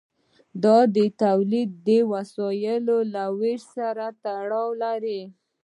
[0.63, 5.21] دا د تولید د وسایلو له ویش سره تړاو لري.